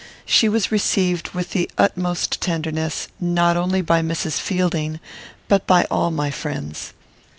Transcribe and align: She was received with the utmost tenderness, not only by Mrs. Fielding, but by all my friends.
She 0.25 0.49
was 0.49 0.71
received 0.71 1.29
with 1.35 1.51
the 1.51 1.69
utmost 1.77 2.41
tenderness, 2.41 3.07
not 3.19 3.55
only 3.55 3.83
by 3.83 4.01
Mrs. 4.01 4.39
Fielding, 4.39 4.99
but 5.47 5.67
by 5.67 5.83
all 5.91 6.09
my 6.09 6.31
friends. 6.31 6.93